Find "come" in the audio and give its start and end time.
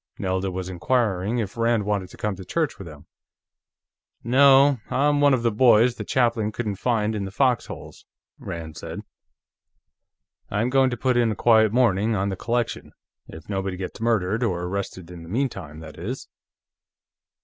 2.17-2.35